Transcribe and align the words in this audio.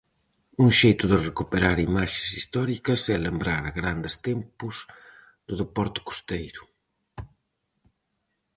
Un 0.63 0.69
xeito 0.79 1.05
de 1.11 1.17
recuperar 1.27 1.77
imaxes 1.89 2.27
históricas 2.37 3.01
e 3.13 3.15
lembrar 3.27 3.63
grandes 3.79 4.15
tempos 4.27 4.75
do 5.47 5.53
deporte 5.61 5.99
costeiro. 6.07 6.63